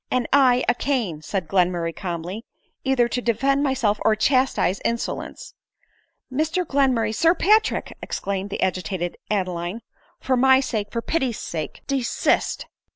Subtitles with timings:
[0.11, 2.43] "And I a cane," said Glenmurray calmly,"
[2.83, 5.53] either to defend myself or chastise insolence.""
[6.33, 7.09] Mr Glenmurray!
[7.09, 9.81] t Sir Patrick!" exclaimed the agi tated Adeline;"
[10.19, 12.65] for niy sake, for pity's sake, desist."